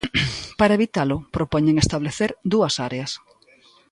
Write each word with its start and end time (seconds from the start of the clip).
Para 0.59 0.77
evitalo, 0.79 1.15
propoñen 1.37 1.77
establecer 1.83 2.29
dúas 2.51 2.73
áreas. 2.87 3.11